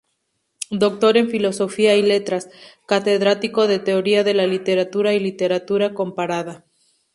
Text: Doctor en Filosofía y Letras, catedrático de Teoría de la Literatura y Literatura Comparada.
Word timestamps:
Doctor 0.71 1.15
en 1.17 1.29
Filosofía 1.29 1.95
y 1.95 2.01
Letras, 2.01 2.49
catedrático 2.87 3.67
de 3.67 3.77
Teoría 3.77 4.23
de 4.23 4.33
la 4.33 4.47
Literatura 4.47 5.13
y 5.13 5.19
Literatura 5.19 5.93
Comparada. 5.93 6.65